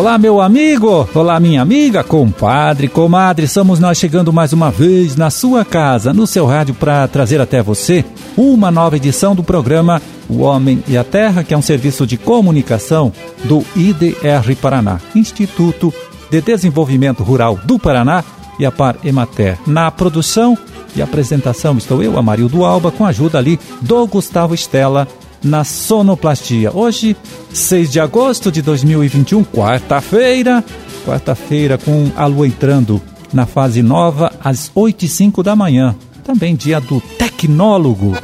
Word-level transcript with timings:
Olá, 0.00 0.16
meu 0.16 0.40
amigo! 0.40 1.06
Olá, 1.14 1.38
minha 1.38 1.60
amiga, 1.60 2.02
compadre, 2.02 2.88
comadre. 2.88 3.46
Somos 3.46 3.78
nós 3.78 3.98
chegando 3.98 4.32
mais 4.32 4.50
uma 4.50 4.70
vez 4.70 5.14
na 5.14 5.28
sua 5.28 5.62
casa, 5.62 6.14
no 6.14 6.26
seu 6.26 6.46
rádio, 6.46 6.72
para 6.72 7.06
trazer 7.06 7.38
até 7.38 7.62
você 7.62 8.02
uma 8.34 8.70
nova 8.70 8.96
edição 8.96 9.34
do 9.34 9.44
programa 9.44 10.00
O 10.26 10.38
Homem 10.38 10.82
e 10.88 10.96
a 10.96 11.04
Terra, 11.04 11.44
que 11.44 11.52
é 11.52 11.56
um 11.56 11.60
serviço 11.60 12.06
de 12.06 12.16
comunicação 12.16 13.12
do 13.44 13.62
IDR 13.76 14.56
Paraná, 14.58 14.98
Instituto 15.14 15.92
de 16.30 16.40
Desenvolvimento 16.40 17.22
Rural 17.22 17.58
do 17.66 17.78
Paraná 17.78 18.24
e 18.58 18.64
a 18.64 18.72
Par 18.72 18.96
Emater. 19.04 19.58
Na 19.66 19.90
produção 19.90 20.56
e 20.96 21.02
apresentação 21.02 21.76
estou 21.76 22.02
eu, 22.02 22.18
Amarildo 22.18 22.64
Alba, 22.64 22.90
com 22.90 23.04
a 23.04 23.10
ajuda 23.10 23.36
ali 23.36 23.60
do 23.82 24.06
Gustavo 24.06 24.54
Estela 24.54 25.06
na 25.42 25.64
sonoplastia. 25.64 26.70
Hoje, 26.74 27.16
6 27.52 27.90
de 27.90 28.00
agosto 28.00 28.50
de 28.50 28.62
2021, 28.62 29.44
quarta-feira, 29.44 30.64
quarta-feira 31.04 31.78
com 31.78 32.10
a 32.16 32.26
lua 32.26 32.46
entrando 32.46 33.00
na 33.32 33.46
fase 33.46 33.82
nova 33.82 34.32
às 34.42 34.70
8 34.74 35.04
e 35.04 35.08
5 35.08 35.42
da 35.42 35.56
manhã. 35.56 35.94
Também 36.24 36.54
dia 36.54 36.80
do 36.80 37.00
tecnólogo. 37.00 38.14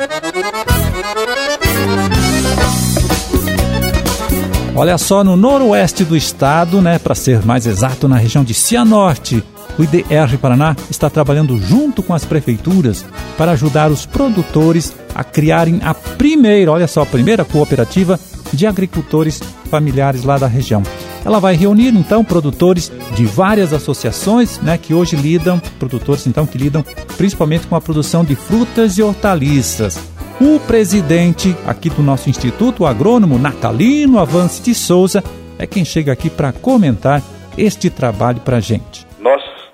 Olha 4.74 4.98
só, 4.98 5.24
no 5.24 5.36
noroeste 5.36 6.04
do 6.04 6.14
estado, 6.14 6.82
né, 6.82 6.98
para 6.98 7.14
ser 7.14 7.42
mais 7.46 7.66
exato, 7.66 8.06
na 8.06 8.18
região 8.18 8.44
de 8.44 8.52
Cianorte, 8.52 9.42
o 9.78 9.82
IDR 9.82 10.36
Paraná 10.38 10.76
está 10.90 11.08
trabalhando 11.08 11.58
junto 11.58 12.02
com 12.02 12.12
as 12.12 12.26
prefeituras 12.26 13.04
para 13.38 13.52
ajudar 13.52 13.90
os 13.90 14.04
produtores 14.04 14.94
a 15.16 15.24
criarem 15.24 15.80
a 15.82 15.94
primeira, 15.94 16.70
olha 16.70 16.86
só, 16.86 17.02
a 17.02 17.06
primeira 17.06 17.42
cooperativa 17.42 18.20
de 18.52 18.66
agricultores 18.66 19.40
familiares 19.70 20.22
lá 20.24 20.36
da 20.36 20.46
região. 20.46 20.82
Ela 21.24 21.40
vai 21.40 21.56
reunir 21.56 21.88
então 21.88 22.22
produtores 22.22 22.92
de 23.14 23.24
várias 23.24 23.72
associações, 23.72 24.60
né, 24.60 24.76
que 24.76 24.92
hoje 24.92 25.16
lidam, 25.16 25.58
produtores 25.78 26.26
então 26.26 26.46
que 26.46 26.58
lidam 26.58 26.84
principalmente 27.16 27.66
com 27.66 27.74
a 27.74 27.80
produção 27.80 28.24
de 28.24 28.36
frutas 28.36 28.98
e 28.98 29.02
hortaliças. 29.02 29.98
O 30.38 30.60
presidente 30.60 31.56
aqui 31.66 31.88
do 31.88 32.02
nosso 32.02 32.28
instituto, 32.28 32.82
o 32.82 32.86
agrônomo 32.86 33.38
Natalino 33.38 34.18
Avance 34.18 34.62
de 34.62 34.74
Souza, 34.74 35.24
é 35.58 35.66
quem 35.66 35.82
chega 35.82 36.12
aqui 36.12 36.28
para 36.28 36.52
comentar 36.52 37.22
este 37.56 37.88
trabalho 37.88 38.40
para 38.40 38.60
gente 38.60 39.06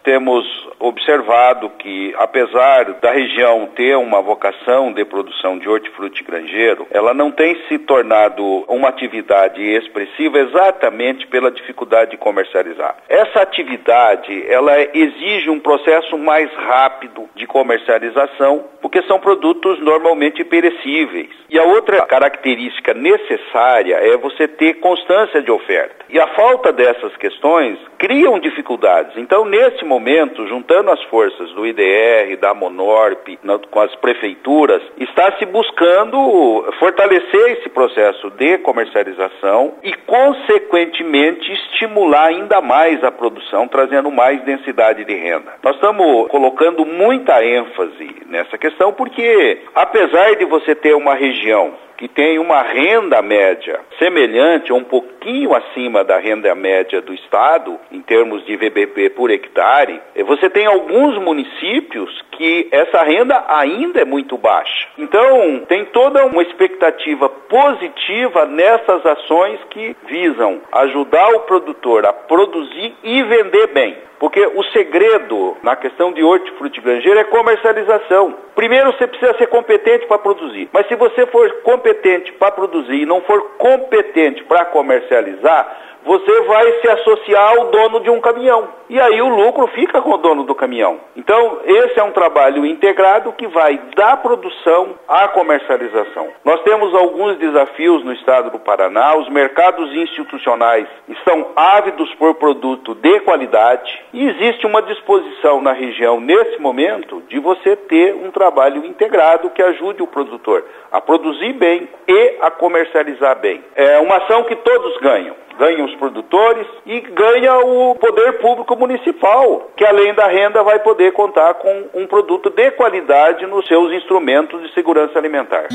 temos 0.04 0.44
observado 0.82 1.70
que, 1.78 2.12
apesar 2.18 2.84
da 2.94 3.12
região 3.12 3.66
ter 3.74 3.96
uma 3.96 4.20
vocação 4.20 4.92
de 4.92 5.04
produção 5.04 5.58
de 5.58 5.68
hortifruti 5.68 6.24
granjeiro, 6.24 6.86
ela 6.90 7.14
não 7.14 7.30
tem 7.30 7.56
se 7.68 7.78
tornado 7.78 8.42
uma 8.68 8.88
atividade 8.88 9.62
expressiva 9.62 10.38
exatamente 10.38 11.26
pela 11.28 11.50
dificuldade 11.50 12.10
de 12.10 12.16
comercializar. 12.16 12.96
Essa 13.08 13.42
atividade, 13.42 14.44
ela 14.50 14.74
exige 14.92 15.48
um 15.48 15.60
processo 15.60 16.18
mais 16.18 16.52
rápido 16.54 17.28
de 17.36 17.46
comercialização, 17.46 18.64
porque 18.80 19.02
são 19.02 19.20
produtos 19.20 19.78
normalmente 19.78 20.44
perecíveis. 20.44 21.30
E 21.48 21.58
a 21.58 21.64
outra 21.64 22.02
característica 22.06 22.92
necessária 22.92 23.96
é 23.96 24.16
você 24.16 24.48
ter 24.48 24.74
constância 24.74 25.40
de 25.40 25.50
oferta. 25.50 26.06
E 26.08 26.18
a 26.18 26.26
falta 26.28 26.72
dessas 26.72 27.16
questões 27.16 27.78
criam 27.98 28.40
dificuldades. 28.40 29.16
Então, 29.16 29.44
nesse 29.44 29.84
momento, 29.84 30.46
juntando 30.48 30.71
as 30.72 31.02
forças 31.04 31.50
do 31.52 31.66
IDR, 31.66 32.36
da 32.40 32.54
Monorp, 32.54 33.38
com 33.70 33.80
as 33.80 33.94
prefeituras, 33.96 34.82
está 34.98 35.32
se 35.38 35.46
buscando 35.46 36.72
fortalecer 36.78 37.58
esse 37.58 37.68
processo 37.68 38.30
de 38.30 38.58
comercialização 38.58 39.74
e, 39.82 39.92
consequentemente, 40.06 41.52
estimular 41.52 42.26
ainda 42.26 42.60
mais 42.60 43.02
a 43.04 43.10
produção, 43.10 43.68
trazendo 43.68 44.10
mais 44.10 44.42
densidade 44.44 45.04
de 45.04 45.14
renda. 45.14 45.52
Nós 45.62 45.74
estamos 45.74 46.28
colocando 46.28 46.84
muita 46.84 47.44
ênfase 47.44 48.16
nessa 48.26 48.56
questão 48.56 48.92
porque, 48.92 49.58
apesar 49.74 50.36
de 50.36 50.44
você 50.44 50.74
ter 50.74 50.94
uma 50.94 51.14
região 51.14 51.74
que 52.02 52.08
tem 52.08 52.36
uma 52.40 52.62
renda 52.62 53.22
média 53.22 53.78
semelhante 53.96 54.72
ou 54.72 54.80
um 54.80 54.82
pouquinho 54.82 55.54
acima 55.54 56.02
da 56.02 56.18
renda 56.18 56.52
média 56.52 57.00
do 57.00 57.14
estado, 57.14 57.78
em 57.92 58.00
termos 58.00 58.44
de 58.44 58.56
VBP 58.56 59.10
por 59.10 59.30
hectare, 59.30 60.00
você 60.26 60.50
tem 60.50 60.66
alguns 60.66 61.16
municípios 61.22 62.10
que 62.32 62.66
essa 62.72 63.04
renda 63.04 63.44
ainda 63.46 64.00
é 64.00 64.04
muito 64.04 64.36
baixa. 64.36 64.88
Então, 64.98 65.64
tem 65.68 65.84
toda 65.84 66.26
uma 66.26 66.42
expectativa 66.42 67.28
positiva 67.28 68.46
nessas 68.46 69.06
ações 69.06 69.60
que 69.70 69.94
visam 70.08 70.60
ajudar 70.72 71.28
o 71.36 71.40
produtor 71.42 72.04
a 72.04 72.12
produzir 72.12 72.96
e 73.04 73.22
vender 73.22 73.68
bem. 73.68 73.96
Porque 74.22 74.40
o 74.54 74.62
segredo 74.66 75.56
na 75.64 75.74
questão 75.74 76.12
de 76.12 76.22
hortifruti 76.22 76.80
granjeiro 76.80 77.18
é 77.18 77.24
comercialização. 77.24 78.32
Primeiro 78.54 78.92
você 78.92 79.04
precisa 79.04 79.36
ser 79.36 79.48
competente 79.48 80.06
para 80.06 80.16
produzir. 80.16 80.70
Mas 80.72 80.86
se 80.86 80.94
você 80.94 81.26
for 81.26 81.50
competente 81.62 82.30
para 82.34 82.52
produzir 82.52 83.02
e 83.02 83.04
não 83.04 83.20
for 83.22 83.42
competente 83.58 84.44
para 84.44 84.64
comercializar, 84.66 85.76
você 86.04 86.40
vai 86.42 86.80
se 86.80 86.88
associar 86.88 87.56
ao 87.56 87.70
dono 87.70 88.00
de 88.00 88.10
um 88.10 88.20
caminhão. 88.20 88.68
E 88.88 89.00
aí 89.00 89.22
o 89.22 89.28
lucro 89.28 89.66
fica 89.68 90.02
com 90.02 90.10
o 90.10 90.18
dono 90.18 90.44
do 90.44 90.54
caminhão. 90.54 91.00
Então, 91.16 91.60
esse 91.64 91.98
é 91.98 92.02
um 92.02 92.10
trabalho 92.10 92.66
integrado 92.66 93.32
que 93.32 93.46
vai 93.46 93.80
da 93.96 94.16
produção 94.16 94.94
à 95.08 95.28
comercialização. 95.28 96.28
Nós 96.44 96.62
temos 96.62 96.94
alguns 96.94 97.38
desafios 97.38 98.04
no 98.04 98.12
estado 98.12 98.50
do 98.50 98.58
Paraná. 98.58 99.16
Os 99.16 99.28
mercados 99.30 99.94
institucionais 99.94 100.86
estão 101.08 101.48
ávidos 101.56 102.12
por 102.16 102.34
produto 102.34 102.94
de 102.94 103.20
qualidade 103.20 104.02
e 104.12 104.28
existe 104.28 104.66
uma 104.66 104.82
disposição 104.82 105.62
na 105.62 105.72
região, 105.72 106.20
nesse 106.20 106.60
momento, 106.60 107.22
de 107.28 107.38
você 107.38 107.76
ter 107.76 108.14
um 108.14 108.30
trabalho 108.30 108.84
integrado 108.84 109.50
que 109.50 109.62
ajude 109.62 110.02
o 110.02 110.06
produtor 110.06 110.64
a 110.90 111.00
produzir 111.00 111.54
bem 111.54 111.88
e 112.06 112.36
a 112.40 112.50
comercializar 112.50 113.38
bem. 113.38 113.64
É 113.74 113.98
uma 113.98 114.16
ação 114.16 114.44
que 114.44 114.56
todos 114.56 114.98
ganham 114.98 115.34
ganham 115.58 115.84
os 115.92 115.98
produtores 115.98 116.66
e 116.86 117.00
ganha 117.00 117.58
o 117.58 117.94
poder 117.94 118.38
público 118.40 118.76
municipal, 118.76 119.70
que 119.76 119.84
além 119.84 120.14
da 120.14 120.26
renda 120.26 120.62
vai 120.62 120.78
poder 120.78 121.12
contar 121.12 121.54
com 121.54 121.84
um 121.94 122.06
produto 122.06 122.50
de 122.50 122.70
qualidade 122.72 123.46
nos 123.46 123.66
seus 123.66 123.92
instrumentos 123.92 124.60
de 124.62 124.72
segurança 124.74 125.18
alimentar. 125.18 125.68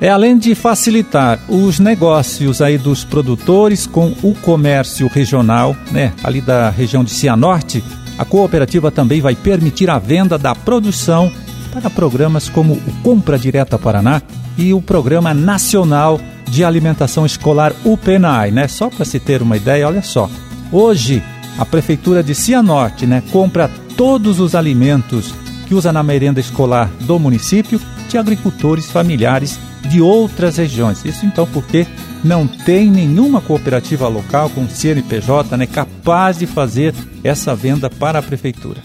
É 0.00 0.08
além 0.08 0.38
de 0.38 0.54
facilitar 0.54 1.38
os 1.48 1.80
negócios 1.80 2.62
aí 2.62 2.78
dos 2.78 3.04
produtores 3.04 3.86
com 3.86 4.14
o 4.22 4.32
comércio 4.42 5.08
regional, 5.08 5.74
né, 5.90 6.12
ali 6.22 6.40
da 6.40 6.70
região 6.70 7.02
de 7.02 7.10
Cianorte, 7.10 7.82
a 8.16 8.24
cooperativa 8.24 8.90
também 8.90 9.20
vai 9.20 9.34
permitir 9.34 9.90
a 9.90 9.98
venda 9.98 10.38
da 10.38 10.54
produção 10.54 11.30
para 11.72 11.90
programas 11.90 12.48
como 12.48 12.74
o 12.74 13.02
Compra 13.02 13.38
Direta 13.38 13.78
Paraná 13.78 14.22
e 14.56 14.72
o 14.72 14.80
Programa 14.80 15.34
Nacional 15.34 16.20
de 16.48 16.64
Alimentação 16.64 17.26
Escolar 17.26 17.72
UPENAI, 17.84 18.50
né? 18.50 18.68
Só 18.68 18.88
para 18.90 19.04
se 19.04 19.20
ter 19.20 19.42
uma 19.42 19.56
ideia, 19.56 19.86
olha 19.86 20.02
só. 20.02 20.30
Hoje, 20.72 21.22
a 21.58 21.64
Prefeitura 21.64 22.22
de 22.22 22.34
Cianorte 22.34 23.06
né, 23.06 23.22
compra 23.32 23.70
todos 23.96 24.38
os 24.38 24.54
alimentos 24.54 25.34
que 25.66 25.74
usa 25.74 25.92
na 25.92 26.02
merenda 26.02 26.40
escolar 26.40 26.88
do 27.00 27.18
município 27.18 27.80
de 28.08 28.16
agricultores 28.16 28.90
familiares 28.90 29.58
de 29.82 30.00
outras 30.00 30.56
regiões. 30.56 31.04
Isso 31.04 31.26
então 31.26 31.46
porque 31.46 31.86
não 32.24 32.46
tem 32.46 32.90
nenhuma 32.90 33.40
cooperativa 33.40 34.08
local 34.08 34.50
com 34.50 34.68
CNPJ 34.68 35.56
né, 35.56 35.66
capaz 35.66 36.38
de 36.38 36.46
fazer 36.46 36.94
essa 37.22 37.54
venda 37.54 37.90
para 37.90 38.18
a 38.18 38.22
prefeitura. 38.22 38.80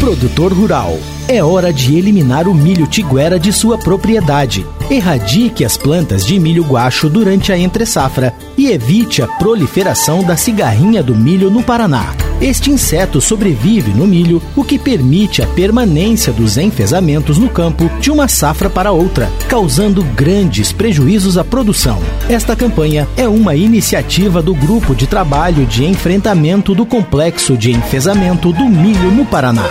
Produtor 0.00 0.52
Rural. 0.52 0.96
É 1.26 1.42
hora 1.42 1.72
de 1.72 1.96
eliminar 1.96 2.46
o 2.46 2.54
milho 2.54 2.86
tiguera 2.86 3.38
de 3.38 3.52
sua 3.52 3.76
propriedade. 3.76 4.64
Erradique 4.88 5.64
as 5.64 5.76
plantas 5.76 6.24
de 6.24 6.38
milho 6.38 6.62
guacho 6.62 7.10
durante 7.10 7.52
a 7.52 7.58
entre-safra 7.58 8.32
e 8.56 8.70
evite 8.70 9.20
a 9.20 9.26
proliferação 9.26 10.22
da 10.22 10.36
cigarrinha 10.36 11.02
do 11.02 11.14
milho 11.14 11.50
no 11.50 11.62
Paraná. 11.62 12.14
Este 12.40 12.70
inseto 12.70 13.20
sobrevive 13.20 13.90
no 13.90 14.06
milho, 14.06 14.40
o 14.54 14.62
que 14.62 14.78
permite 14.78 15.42
a 15.42 15.46
permanência 15.46 16.32
dos 16.32 16.56
enfesamentos 16.56 17.36
no 17.36 17.48
campo 17.48 17.90
de 18.00 18.10
uma 18.12 18.28
safra 18.28 18.70
para 18.70 18.92
outra, 18.92 19.28
causando 19.48 20.02
grandes 20.14 20.70
prejuízos 20.70 21.36
à 21.36 21.42
produção. 21.42 21.98
Esta 22.28 22.54
campanha 22.54 23.08
é 23.16 23.28
uma 23.28 23.56
iniciativa 23.56 24.40
do 24.40 24.54
Grupo 24.54 24.94
de 24.94 25.08
Trabalho 25.08 25.66
de 25.66 25.84
Enfrentamento 25.84 26.74
do 26.74 26.86
Complexo 26.86 27.56
de 27.56 27.72
Enfesamento 27.72 28.52
do 28.52 28.64
Milho 28.66 29.10
no 29.10 29.26
Paraná. 29.26 29.68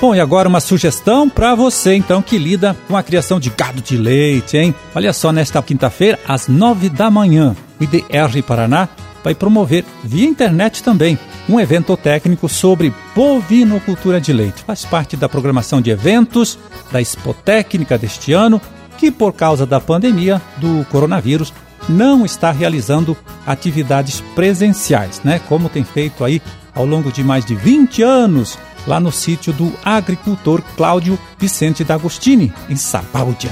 Bom, 0.00 0.14
e 0.14 0.20
agora 0.20 0.48
uma 0.48 0.60
sugestão 0.60 1.28
para 1.28 1.54
você, 1.54 1.94
então, 1.94 2.22
que 2.22 2.38
lida 2.38 2.74
com 2.88 2.96
a 2.96 3.02
criação 3.02 3.38
de 3.38 3.50
gado 3.50 3.82
de 3.82 3.98
leite, 3.98 4.56
hein? 4.56 4.74
Olha 4.94 5.12
só, 5.12 5.30
nesta 5.30 5.62
quinta-feira, 5.62 6.18
às 6.26 6.48
nove 6.48 6.88
da 6.88 7.10
manhã, 7.10 7.54
o 7.78 7.84
IDR 7.84 8.42
Paraná 8.42 8.88
vai 9.22 9.34
promover, 9.34 9.84
via 10.02 10.26
internet 10.26 10.82
também, 10.82 11.18
um 11.46 11.60
evento 11.60 11.94
técnico 11.98 12.48
sobre 12.48 12.94
bovinocultura 13.14 14.18
de 14.18 14.32
leite. 14.32 14.64
Faz 14.66 14.86
parte 14.86 15.18
da 15.18 15.28
programação 15.28 15.82
de 15.82 15.90
eventos 15.90 16.58
da 16.90 16.98
Expo 16.98 17.34
Técnica 17.34 17.98
deste 17.98 18.32
ano, 18.32 18.58
que 18.96 19.10
por 19.10 19.34
causa 19.34 19.66
da 19.66 19.80
pandemia 19.80 20.40
do 20.56 20.82
coronavírus 20.90 21.52
não 21.86 22.24
está 22.24 22.50
realizando 22.50 23.14
atividades 23.46 24.22
presenciais, 24.34 25.20
né? 25.22 25.42
Como 25.46 25.68
tem 25.68 25.84
feito 25.84 26.24
aí 26.24 26.40
ao 26.74 26.86
longo 26.86 27.12
de 27.12 27.22
mais 27.22 27.44
de 27.44 27.54
20 27.54 28.02
anos 28.02 28.58
lá 28.90 28.98
no 28.98 29.12
sítio 29.12 29.52
do 29.52 29.72
agricultor 29.84 30.60
Cláudio 30.76 31.16
Vicente 31.38 31.84
D'Agostini, 31.84 32.52
em 32.68 32.74
Sabáudia. 32.74 33.50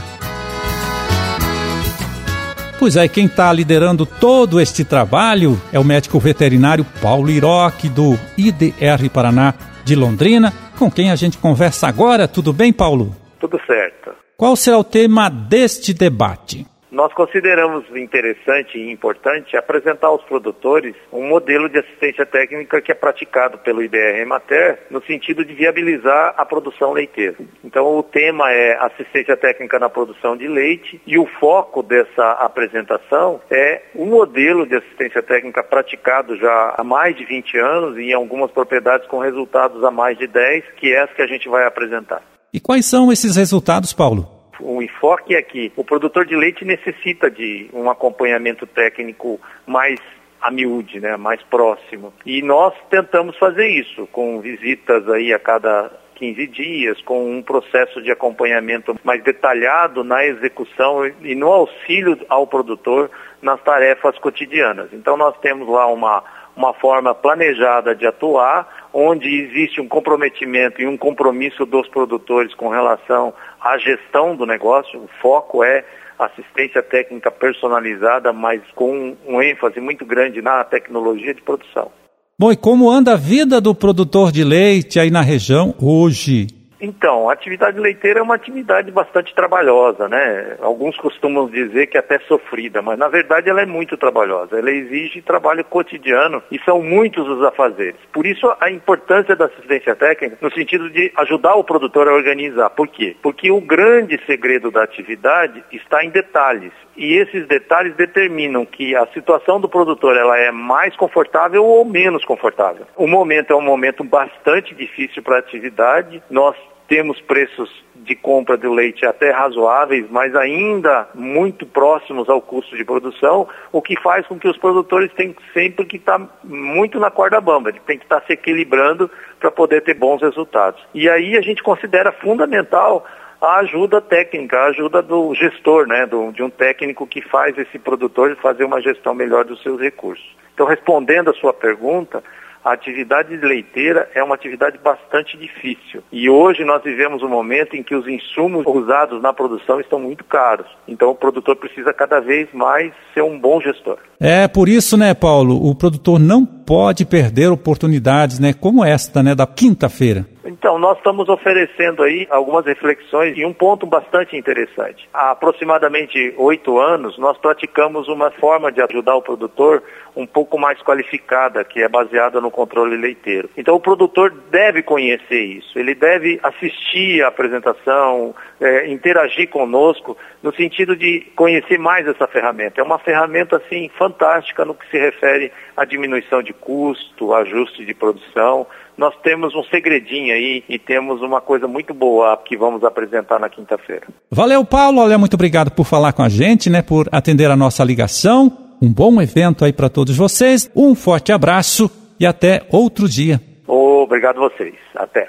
Pois 2.76 2.96
é, 2.96 3.06
quem 3.06 3.26
está 3.26 3.52
liderando 3.52 4.04
todo 4.04 4.60
este 4.60 4.84
trabalho 4.84 5.60
é 5.72 5.78
o 5.78 5.84
médico 5.84 6.18
veterinário 6.18 6.84
Paulo 7.00 7.30
Iroque, 7.30 7.88
do 7.88 8.18
IDR 8.36 9.08
Paraná 9.12 9.54
de 9.84 9.94
Londrina, 9.94 10.52
com 10.76 10.90
quem 10.90 11.10
a 11.10 11.16
gente 11.16 11.38
conversa 11.38 11.86
agora. 11.86 12.26
Tudo 12.26 12.52
bem, 12.52 12.72
Paulo? 12.72 13.14
Tudo 13.38 13.60
certo. 13.64 14.10
Qual 14.36 14.56
será 14.56 14.78
o 14.78 14.84
tema 14.84 15.28
deste 15.28 15.94
debate? 15.94 16.66
Nós 16.90 17.12
consideramos 17.12 17.84
interessante 17.94 18.78
e 18.78 18.90
importante 18.90 19.56
apresentar 19.56 20.06
aos 20.06 20.22
produtores 20.24 20.94
um 21.12 21.28
modelo 21.28 21.68
de 21.68 21.78
assistência 21.78 22.24
técnica 22.24 22.80
que 22.80 22.90
é 22.90 22.94
praticado 22.94 23.58
pelo 23.58 23.82
IBR 23.82 24.20
Emater 24.20 24.86
no 24.90 25.02
sentido 25.02 25.44
de 25.44 25.52
viabilizar 25.52 26.34
a 26.36 26.46
produção 26.46 26.92
leiteira. 26.92 27.36
Então 27.62 27.98
o 27.98 28.02
tema 28.02 28.50
é 28.50 28.78
assistência 28.80 29.36
técnica 29.36 29.78
na 29.78 29.90
produção 29.90 30.34
de 30.34 30.48
leite 30.48 31.00
e 31.06 31.18
o 31.18 31.26
foco 31.38 31.82
dessa 31.82 32.32
apresentação 32.32 33.40
é 33.50 33.82
um 33.94 34.06
modelo 34.06 34.66
de 34.66 34.76
assistência 34.76 35.22
técnica 35.22 35.62
praticado 35.62 36.36
já 36.36 36.74
há 36.78 36.82
mais 36.82 37.14
de 37.16 37.24
20 37.24 37.58
anos 37.58 37.98
e 37.98 38.04
em 38.04 38.14
algumas 38.14 38.50
propriedades 38.50 39.06
com 39.08 39.18
resultados 39.18 39.84
há 39.84 39.90
mais 39.90 40.16
de 40.16 40.26
10, 40.26 40.64
que 40.76 40.92
é 40.92 41.02
essa 41.02 41.14
que 41.14 41.22
a 41.22 41.26
gente 41.26 41.48
vai 41.48 41.66
apresentar. 41.66 42.22
E 42.52 42.58
quais 42.58 42.86
são 42.86 43.12
esses 43.12 43.36
resultados, 43.36 43.92
Paulo? 43.92 44.37
O 44.60 44.82
enfoque 44.82 45.34
é 45.34 45.42
que 45.42 45.72
o 45.76 45.84
produtor 45.84 46.26
de 46.26 46.36
leite 46.36 46.64
necessita 46.64 47.30
de 47.30 47.68
um 47.72 47.90
acompanhamento 47.90 48.66
técnico 48.66 49.40
mais 49.66 49.98
a 50.40 50.50
miúde, 50.50 51.00
né, 51.00 51.16
mais 51.16 51.42
próximo. 51.42 52.12
E 52.24 52.42
nós 52.42 52.72
tentamos 52.90 53.36
fazer 53.38 53.66
isso 53.68 54.06
com 54.08 54.40
visitas 54.40 55.08
aí 55.08 55.32
a 55.32 55.38
cada 55.38 55.90
15 56.14 56.46
dias, 56.48 57.00
com 57.02 57.38
um 57.38 57.42
processo 57.42 58.02
de 58.02 58.10
acompanhamento 58.10 58.94
mais 59.04 59.22
detalhado 59.22 60.02
na 60.04 60.24
execução 60.24 61.06
e 61.22 61.34
no 61.34 61.48
auxílio 61.48 62.18
ao 62.28 62.46
produtor 62.46 63.10
nas 63.40 63.60
tarefas 63.62 64.18
cotidianas. 64.18 64.92
Então 64.92 65.16
nós 65.16 65.36
temos 65.38 65.68
lá 65.68 65.86
uma 65.86 66.22
uma 66.58 66.74
forma 66.74 67.14
planejada 67.14 67.94
de 67.94 68.04
atuar, 68.04 68.88
onde 68.92 69.28
existe 69.28 69.80
um 69.80 69.86
comprometimento 69.86 70.82
e 70.82 70.88
um 70.88 70.96
compromisso 70.96 71.64
dos 71.64 71.86
produtores 71.88 72.52
com 72.52 72.68
relação 72.68 73.32
à 73.60 73.78
gestão 73.78 74.36
do 74.36 74.46
negócio. 74.46 75.00
O 75.00 75.08
foco 75.20 75.62
é 75.62 75.84
assistência 76.18 76.82
técnica 76.82 77.30
personalizada, 77.30 78.32
mas 78.32 78.60
com 78.74 79.16
um 79.26 79.40
ênfase 79.40 79.80
muito 79.80 80.04
grande 80.04 80.42
na 80.42 80.64
tecnologia 80.64 81.32
de 81.32 81.42
produção. 81.42 81.90
Bom, 82.38 82.52
e 82.52 82.56
como 82.56 82.90
anda 82.90 83.14
a 83.14 83.16
vida 83.16 83.60
do 83.60 83.74
produtor 83.74 84.30
de 84.30 84.44
leite 84.44 85.00
aí 85.00 85.10
na 85.10 85.22
região 85.22 85.74
hoje? 85.80 86.57
Então, 86.80 87.28
a 87.28 87.32
atividade 87.32 87.78
leiteira 87.78 88.20
é 88.20 88.22
uma 88.22 88.36
atividade 88.36 88.90
bastante 88.90 89.34
trabalhosa, 89.34 90.08
né? 90.08 90.56
Alguns 90.60 90.96
costumam 90.96 91.48
dizer 91.48 91.86
que 91.88 91.96
é 91.96 92.00
até 92.00 92.18
sofrida, 92.20 92.80
mas 92.80 92.98
na 92.98 93.08
verdade 93.08 93.50
ela 93.50 93.62
é 93.62 93.66
muito 93.66 93.96
trabalhosa. 93.96 94.58
Ela 94.58 94.70
exige 94.70 95.20
trabalho 95.20 95.64
cotidiano 95.64 96.42
e 96.50 96.58
são 96.60 96.82
muitos 96.82 97.26
os 97.28 97.42
afazeres. 97.44 97.96
Por 98.12 98.26
isso 98.26 98.46
a 98.60 98.70
importância 98.70 99.34
da 99.34 99.46
assistência 99.46 99.96
técnica 99.96 100.38
no 100.40 100.52
sentido 100.52 100.88
de 100.90 101.12
ajudar 101.16 101.56
o 101.56 101.64
produtor 101.64 102.08
a 102.08 102.14
organizar. 102.14 102.70
Por 102.70 102.86
quê? 102.88 103.16
Porque 103.22 103.50
o 103.50 103.60
grande 103.60 104.20
segredo 104.24 104.70
da 104.70 104.82
atividade 104.82 105.64
está 105.72 106.04
em 106.04 106.10
detalhes. 106.10 106.72
E 106.96 107.14
esses 107.14 107.46
detalhes 107.46 107.94
determinam 107.94 108.64
que 108.64 108.94
a 108.96 109.06
situação 109.08 109.60
do 109.60 109.68
produtor 109.68 110.16
ela 110.16 110.36
é 110.38 110.50
mais 110.50 110.96
confortável 110.96 111.64
ou 111.64 111.84
menos 111.84 112.24
confortável. 112.24 112.86
O 112.96 113.06
momento 113.06 113.52
é 113.52 113.56
um 113.56 113.62
momento 113.62 114.02
bastante 114.02 114.74
difícil 114.74 115.22
para 115.22 115.36
a 115.36 115.38
atividade. 115.38 116.20
Nós 116.28 116.56
temos 116.88 117.20
preços 117.20 117.70
de 117.94 118.16
compra 118.16 118.56
do 118.56 118.72
leite 118.72 119.04
até 119.04 119.30
razoáveis, 119.30 120.06
mas 120.10 120.34
ainda 120.34 121.08
muito 121.14 121.66
próximos 121.66 122.28
ao 122.28 122.40
custo 122.40 122.74
de 122.74 122.84
produção, 122.84 123.46
o 123.70 123.82
que 123.82 124.00
faz 124.00 124.26
com 124.26 124.38
que 124.38 124.48
os 124.48 124.56
produtores 124.56 125.12
tenham 125.12 125.34
sempre 125.52 125.84
que 125.84 125.96
estar 125.96 126.18
tá 126.18 126.28
muito 126.42 126.98
na 126.98 127.10
corda 127.10 127.40
bamba, 127.40 127.70
tem 127.86 127.98
que 127.98 128.04
estar 128.04 128.20
tá 128.20 128.26
se 128.26 128.32
equilibrando 128.32 129.10
para 129.38 129.50
poder 129.50 129.82
ter 129.82 129.94
bons 129.94 130.22
resultados. 130.22 130.82
E 130.94 131.08
aí 131.08 131.36
a 131.36 131.42
gente 131.42 131.62
considera 131.62 132.10
fundamental 132.10 133.04
a 133.40 133.58
ajuda 133.58 134.00
técnica, 134.00 134.58
a 134.58 134.66
ajuda 134.68 135.02
do 135.02 135.34
gestor, 135.34 135.86
né, 135.86 136.06
do, 136.06 136.32
de 136.32 136.42
um 136.42 136.50
técnico 136.50 137.06
que 137.06 137.20
faz 137.20 137.56
esse 137.58 137.78
produtor 137.78 138.34
fazer 138.36 138.64
uma 138.64 138.80
gestão 138.80 139.14
melhor 139.14 139.44
dos 139.44 139.62
seus 139.62 139.80
recursos. 139.80 140.36
Então, 140.54 140.66
respondendo 140.66 141.30
a 141.30 141.34
sua 141.34 141.52
pergunta, 141.52 142.22
a 142.64 142.72
atividade 142.72 143.36
leiteira 143.36 144.10
é 144.14 144.22
uma 144.22 144.34
atividade 144.34 144.78
bastante 144.78 145.36
difícil. 145.36 146.02
E 146.12 146.28
hoje 146.28 146.64
nós 146.64 146.82
vivemos 146.82 147.22
um 147.22 147.28
momento 147.28 147.76
em 147.76 147.82
que 147.82 147.94
os 147.94 148.06
insumos 148.06 148.64
usados 148.66 149.22
na 149.22 149.32
produção 149.32 149.80
estão 149.80 149.98
muito 149.98 150.24
caros. 150.24 150.66
Então 150.86 151.10
o 151.10 151.14
produtor 151.14 151.56
precisa 151.56 151.92
cada 151.92 152.20
vez 152.20 152.48
mais 152.52 152.92
ser 153.14 153.22
um 153.22 153.38
bom 153.38 153.60
gestor. 153.60 153.98
É 154.20 154.48
por 154.48 154.68
isso, 154.68 154.96
né, 154.96 155.14
Paulo, 155.14 155.64
o 155.64 155.74
produtor 155.74 156.18
não 156.18 156.44
pode 156.44 157.04
perder 157.04 157.50
oportunidades, 157.50 158.38
né, 158.38 158.52
como 158.52 158.84
esta, 158.84 159.22
né, 159.22 159.34
da 159.34 159.46
quinta-feira. 159.46 160.26
Então, 160.68 160.78
nós 160.78 160.98
estamos 160.98 161.30
oferecendo 161.30 162.02
aí 162.02 162.28
algumas 162.28 162.66
reflexões 162.66 163.34
e 163.38 163.42
um 163.42 163.54
ponto 163.54 163.86
bastante 163.86 164.36
interessante. 164.36 165.08
Há 165.14 165.30
aproximadamente 165.30 166.34
oito 166.36 166.78
anos, 166.78 167.16
nós 167.16 167.38
praticamos 167.38 168.06
uma 168.06 168.30
forma 168.32 168.70
de 168.70 168.82
ajudar 168.82 169.16
o 169.16 169.22
produtor 169.22 169.82
um 170.14 170.26
pouco 170.26 170.58
mais 170.58 170.78
qualificada, 170.82 171.64
que 171.64 171.80
é 171.82 171.88
baseada 171.88 172.38
no 172.38 172.50
controle 172.50 172.98
leiteiro. 172.98 173.48
Então, 173.56 173.76
o 173.76 173.80
produtor 173.80 174.30
deve 174.50 174.82
conhecer 174.82 175.40
isso, 175.40 175.78
ele 175.78 175.94
deve 175.94 176.38
assistir 176.42 177.22
à 177.22 177.28
apresentação, 177.28 178.34
é, 178.60 178.88
interagir 178.88 179.48
conosco, 179.48 180.18
no 180.42 180.52
sentido 180.54 180.94
de 180.94 181.20
conhecer 181.34 181.78
mais 181.78 182.06
essa 182.06 182.26
ferramenta. 182.26 182.78
É 182.78 182.84
uma 182.84 182.98
ferramenta, 182.98 183.56
assim, 183.56 183.88
fantástica 183.96 184.66
no 184.66 184.74
que 184.74 184.86
se 184.90 184.98
refere 184.98 185.50
à 185.74 185.86
diminuição 185.86 186.42
de 186.42 186.52
custo, 186.52 187.32
ajuste 187.32 187.86
de 187.86 187.94
produção, 187.94 188.66
nós 188.98 189.14
temos 189.22 189.54
um 189.54 189.62
segredinho 189.62 190.34
aí 190.34 190.64
e 190.68 190.76
temos 190.76 191.22
uma 191.22 191.40
coisa 191.40 191.68
muito 191.68 191.94
boa 191.94 192.36
que 192.44 192.56
vamos 192.56 192.82
apresentar 192.82 193.38
na 193.38 193.48
quinta-feira. 193.48 194.08
Valeu, 194.28 194.64
Paulo. 194.64 195.00
Olha, 195.00 195.16
muito 195.16 195.34
obrigado 195.34 195.70
por 195.70 195.84
falar 195.84 196.12
com 196.12 196.22
a 196.22 196.28
gente, 196.28 196.68
né, 196.68 196.82
por 196.82 197.08
atender 197.12 197.48
a 197.48 197.56
nossa 197.56 197.84
ligação. 197.84 198.52
Um 198.82 198.92
bom 198.92 199.22
evento 199.22 199.64
aí 199.64 199.72
para 199.72 199.88
todos 199.88 200.16
vocês. 200.16 200.68
Um 200.74 200.96
forte 200.96 201.32
abraço 201.32 201.88
e 202.18 202.26
até 202.26 202.66
outro 202.72 203.08
dia. 203.08 203.40
Obrigado 203.68 204.42
a 204.42 204.48
vocês. 204.48 204.74
Até. 204.96 205.28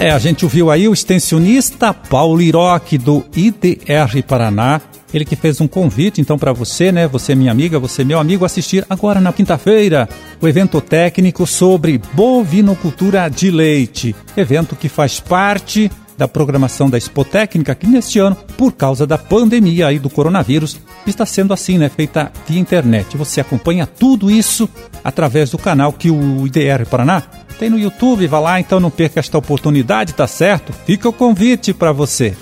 É, 0.00 0.10
a 0.10 0.18
gente 0.18 0.44
ouviu 0.44 0.70
aí 0.70 0.88
o 0.88 0.92
extensionista 0.92 1.94
Paulo 1.94 2.42
Iroque 2.42 2.98
do 2.98 3.24
IDR 3.36 4.22
Paraná 4.26 4.80
ele 5.16 5.24
que 5.24 5.36
fez 5.36 5.60
um 5.60 5.68
convite, 5.68 6.20
então, 6.20 6.38
para 6.38 6.52
você, 6.52 6.90
né? 6.90 7.06
Você, 7.06 7.34
minha 7.34 7.52
amiga, 7.52 7.78
você, 7.78 8.02
meu 8.04 8.18
amigo, 8.18 8.44
assistir 8.44 8.84
agora 8.90 9.20
na 9.20 9.32
quinta-feira 9.32 10.08
o 10.40 10.48
evento 10.48 10.80
técnico 10.80 11.46
sobre 11.46 12.00
bovinocultura 12.12 13.28
de 13.28 13.50
leite. 13.50 14.14
Evento 14.36 14.74
que 14.74 14.88
faz 14.88 15.20
parte 15.20 15.90
da 16.16 16.28
programação 16.28 16.88
da 16.88 16.96
Expo 16.98 17.24
Técnica, 17.24 17.74
que 17.74 17.86
neste 17.86 18.18
ano, 18.18 18.36
por 18.56 18.72
causa 18.72 19.06
da 19.06 19.18
pandemia 19.18 19.88
aí 19.88 19.98
do 19.98 20.10
coronavírus, 20.10 20.80
está 21.06 21.26
sendo 21.26 21.52
assim, 21.52 21.78
né? 21.78 21.88
Feita 21.88 22.32
via 22.48 22.60
internet. 22.60 23.16
Você 23.16 23.40
acompanha 23.40 23.86
tudo 23.86 24.30
isso 24.30 24.68
através 25.02 25.50
do 25.50 25.58
canal 25.58 25.92
que 25.92 26.10
o 26.10 26.46
IDR 26.46 26.86
Paraná 26.88 27.22
tem 27.58 27.70
no 27.70 27.78
YouTube. 27.78 28.26
Vá 28.26 28.40
lá, 28.40 28.60
então 28.60 28.80
não 28.80 28.90
perca 28.90 29.20
esta 29.20 29.38
oportunidade, 29.38 30.12
tá 30.12 30.26
certo? 30.26 30.72
Fica 30.86 31.08
o 31.08 31.12
convite 31.12 31.72
para 31.72 31.92
você. 31.92 32.34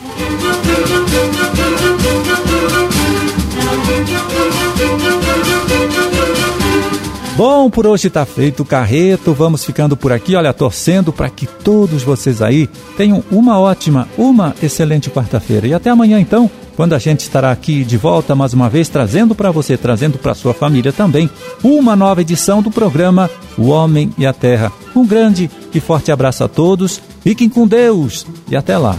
Bom, 7.42 7.68
por 7.68 7.88
hoje 7.88 8.06
está 8.06 8.24
feito 8.24 8.62
o 8.62 8.64
carreto. 8.64 9.34
Vamos 9.34 9.64
ficando 9.64 9.96
por 9.96 10.12
aqui, 10.12 10.36
olha, 10.36 10.52
torcendo 10.52 11.12
para 11.12 11.28
que 11.28 11.44
todos 11.44 12.04
vocês 12.04 12.40
aí 12.40 12.68
tenham 12.96 13.24
uma 13.32 13.58
ótima, 13.58 14.06
uma 14.16 14.54
excelente 14.62 15.10
quarta-feira. 15.10 15.66
E 15.66 15.74
até 15.74 15.90
amanhã, 15.90 16.20
então, 16.20 16.48
quando 16.76 16.92
a 16.92 17.00
gente 17.00 17.22
estará 17.22 17.50
aqui 17.50 17.82
de 17.82 17.96
volta 17.96 18.36
mais 18.36 18.54
uma 18.54 18.68
vez, 18.68 18.88
trazendo 18.88 19.34
para 19.34 19.50
você, 19.50 19.76
trazendo 19.76 20.18
para 20.18 20.36
sua 20.36 20.54
família 20.54 20.92
também, 20.92 21.28
uma 21.64 21.96
nova 21.96 22.20
edição 22.20 22.62
do 22.62 22.70
programa 22.70 23.28
O 23.58 23.70
Homem 23.70 24.14
e 24.16 24.24
a 24.24 24.32
Terra. 24.32 24.70
Um 24.94 25.04
grande 25.04 25.50
e 25.74 25.80
forte 25.80 26.12
abraço 26.12 26.44
a 26.44 26.48
todos, 26.48 27.02
fiquem 27.22 27.48
com 27.48 27.66
Deus 27.66 28.24
e 28.48 28.54
até 28.54 28.78
lá. 28.78 28.96